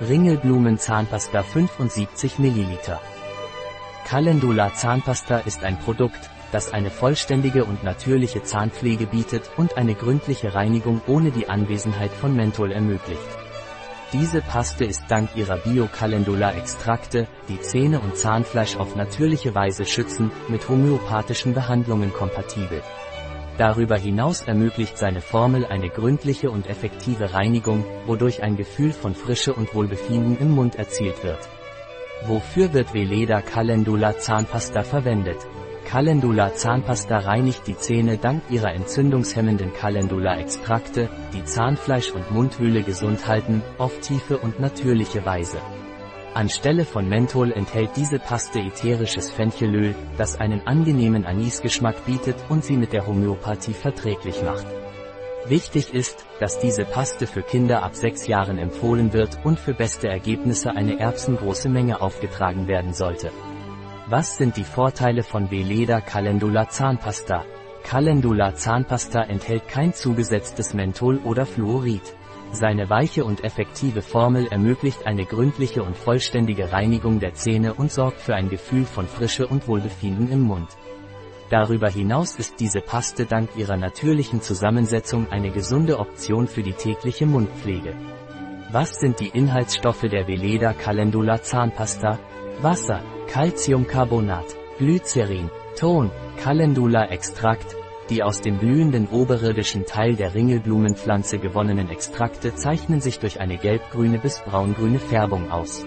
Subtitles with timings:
[0.00, 2.98] Ringelblumen Zahnpasta 75 ml.
[4.04, 10.52] Calendula Zahnpasta ist ein Produkt, das eine vollständige und natürliche Zahnpflege bietet und eine gründliche
[10.52, 13.20] Reinigung ohne die Anwesenheit von Menthol ermöglicht.
[14.12, 20.68] Diese Paste ist dank ihrer Bio-Calendula-Extrakte, die Zähne und Zahnfleisch auf natürliche Weise schützen, mit
[20.68, 22.82] homöopathischen Behandlungen kompatibel.
[23.56, 29.54] Darüber hinaus ermöglicht seine Formel eine gründliche und effektive Reinigung, wodurch ein Gefühl von Frische
[29.54, 31.48] und Wohlbefinden im Mund erzielt wird.
[32.26, 35.38] Wofür wird Veleda Calendula Zahnpasta verwendet?
[35.84, 43.62] Calendula Zahnpasta reinigt die Zähne dank ihrer entzündungshemmenden Calendula-Extrakte, die Zahnfleisch und Mundhöhle gesund halten,
[43.78, 45.58] auf tiefe und natürliche Weise.
[46.34, 52.76] Anstelle von Menthol enthält diese Paste ätherisches Fenchelöl, das einen angenehmen Anisgeschmack bietet und sie
[52.76, 54.66] mit der Homöopathie verträglich macht.
[55.46, 60.08] Wichtig ist, dass diese Paste für Kinder ab 6 Jahren empfohlen wird und für beste
[60.08, 63.30] Ergebnisse eine erbsengroße Menge aufgetragen werden sollte.
[64.08, 67.44] Was sind die Vorteile von Veleda Calendula Zahnpasta?
[67.84, 72.02] Calendula Zahnpasta enthält kein zugesetztes Menthol oder Fluorid.
[72.54, 78.20] Seine weiche und effektive Formel ermöglicht eine gründliche und vollständige Reinigung der Zähne und sorgt
[78.20, 80.68] für ein Gefühl von Frische und Wohlbefinden im Mund.
[81.50, 87.26] Darüber hinaus ist diese Paste dank ihrer natürlichen Zusammensetzung eine gesunde Option für die tägliche
[87.26, 87.96] Mundpflege.
[88.70, 92.20] Was sind die Inhaltsstoffe der Veleda Calendula Zahnpasta?
[92.62, 94.46] Wasser, Calciumcarbonat,
[94.78, 97.74] Glycerin, Ton, Calendula Extrakt,
[98.10, 104.18] die aus dem blühenden oberirdischen Teil der Ringelblumenpflanze gewonnenen Extrakte zeichnen sich durch eine gelbgrüne
[104.18, 105.86] bis braungrüne Färbung aus.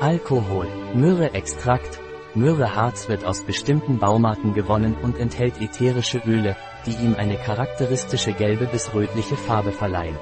[0.00, 2.00] Alkohol, Myrrhe-Extrakt,
[2.34, 6.56] Myrrheharz wird aus bestimmten Baumarten gewonnen und enthält ätherische Öle,
[6.86, 10.16] die ihm eine charakteristische gelbe bis rötliche Farbe verleihen.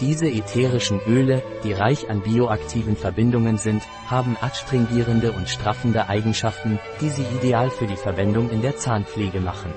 [0.00, 7.08] Diese ätherischen Öle, die reich an bioaktiven Verbindungen sind, haben adstringierende und straffende Eigenschaften, die
[7.08, 9.72] sie ideal für die Verwendung in der Zahnpflege machen.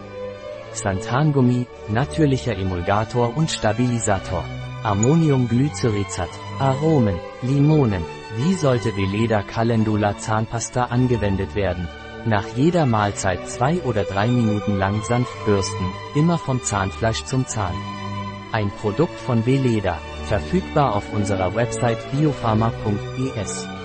[0.73, 4.43] Xanthangummi, natürlicher Emulgator und Stabilisator.
[4.83, 6.29] Ammoniumglycerizat.
[6.59, 8.03] Aromen, Limonen.
[8.37, 11.87] Wie sollte Veleda Calendula Zahnpasta angewendet werden?
[12.25, 15.85] Nach jeder Mahlzeit zwei oder drei Minuten lang sanft bürsten,
[16.15, 17.75] immer vom Zahnfleisch zum Zahn.
[18.51, 23.78] Ein Produkt von Veleda, verfügbar auf unserer Website biopharma.es.